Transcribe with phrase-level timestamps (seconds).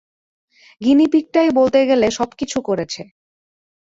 [0.81, 3.01] গিনিপিগটাই বলতে গেলে সবকিছু করেছে।